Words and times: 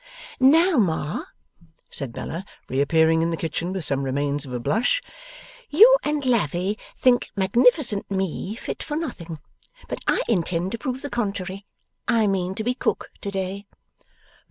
'Now, 0.39 0.79
Ma,' 0.79 1.25
said 1.91 2.11
Bella, 2.11 2.43
reappearing 2.67 3.21
in 3.21 3.29
the 3.29 3.37
kitchen 3.37 3.71
with 3.71 3.85
some 3.85 4.03
remains 4.03 4.47
of 4.47 4.51
a 4.53 4.59
blush, 4.59 4.99
'you 5.69 5.95
and 6.01 6.25
Lavvy 6.25 6.79
think 6.97 7.29
magnificent 7.35 8.09
me 8.09 8.55
fit 8.55 8.81
for 8.81 8.97
nothing, 8.97 9.37
but 9.87 9.99
I 10.07 10.23
intend 10.27 10.71
to 10.71 10.79
prove 10.79 11.03
the 11.03 11.11
contrary. 11.11 11.67
I 12.07 12.25
mean 12.25 12.55
to 12.55 12.63
be 12.63 12.73
Cook 12.73 13.11
today. 13.21 13.67